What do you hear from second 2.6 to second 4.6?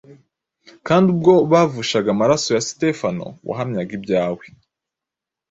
Sitefano wahamyaga ibyawe,